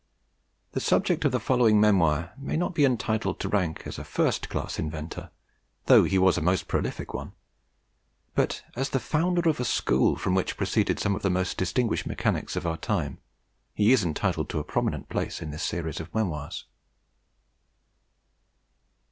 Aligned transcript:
The 0.71 0.79
subject 0.79 1.25
of 1.25 1.31
the 1.31 1.39
following 1.39 1.79
memoir 1.79 2.33
may 2.35 2.57
not 2.57 2.73
be 2.73 2.85
entitled 2.85 3.39
to 3.39 3.47
take 3.47 3.53
rank 3.53 3.83
as 3.85 3.99
a 3.99 4.03
first 4.03 4.49
class 4.49 4.79
inventor, 4.79 5.29
though 5.85 6.05
he 6.05 6.17
was 6.17 6.39
a 6.39 6.41
most 6.41 6.67
prolific 6.67 7.13
one; 7.13 7.33
but, 8.33 8.63
as 8.75 8.89
the 8.89 8.99
founder 8.99 9.47
of 9.47 9.59
a 9.59 9.63
school 9.63 10.15
from 10.15 10.33
which 10.33 10.57
proceeded 10.57 10.99
some 10.99 11.15
of 11.15 11.21
the 11.21 11.29
most 11.29 11.55
distinguished 11.55 12.07
mechanics 12.07 12.55
of 12.55 12.65
our 12.65 12.77
time, 12.77 13.19
he 13.75 13.91
is 13.93 14.03
entitled 14.03 14.49
to 14.49 14.57
a 14.59 14.63
prominent 14.63 15.07
place 15.07 15.39
in 15.39 15.51
this 15.51 15.61
series 15.61 15.99
of 15.99 16.11
memoirs. 16.15 16.65